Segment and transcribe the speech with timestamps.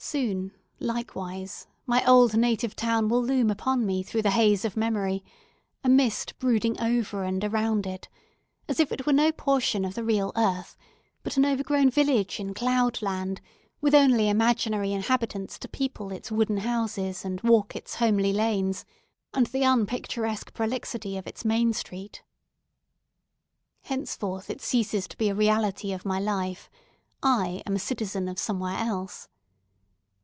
[0.00, 5.24] Soon, likewise, my old native town will loom upon me through the haze of memory,
[5.82, 8.08] a mist brooding over and around it;
[8.68, 10.76] as if it were no portion of the real earth,
[11.24, 13.40] but an overgrown village in cloud land,
[13.80, 18.84] with only imaginary inhabitants to people its wooden houses and walk its homely lanes,
[19.34, 22.22] and the unpicturesque prolixity of its main street.
[23.82, 26.70] Henceforth it ceases to be a reality of my life;
[27.20, 29.28] I am a citizen of somewhere else.